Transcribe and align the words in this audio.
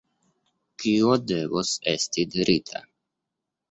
kio 0.85 1.19
devos 1.33 1.77
esti 1.95 2.29
dirita? 2.35 2.87